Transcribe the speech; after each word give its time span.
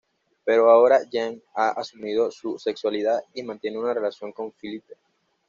Pero 0.45 0.71
ahora 0.71 1.03
Jean 1.07 1.39
ha 1.53 1.69
asumido 1.73 2.31
su 2.31 2.57
sexualidad 2.57 3.21
y 3.35 3.43
mantiene 3.43 3.77
una 3.77 3.93
relación 3.93 4.31
con 4.31 4.51
Philippe. 4.53 4.95